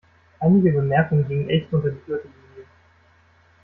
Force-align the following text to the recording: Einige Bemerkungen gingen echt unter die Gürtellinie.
Einige 0.39 0.71
Bemerkungen 0.71 1.27
gingen 1.27 1.47
echt 1.51 1.71
unter 1.71 1.91
die 1.91 2.01
Gürtellinie. 2.07 2.65